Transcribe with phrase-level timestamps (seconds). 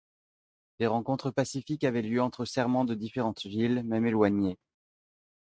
[0.79, 4.57] Des rencontres pacifiques avaient lieu entre Serments de différentes villes, même éloignées.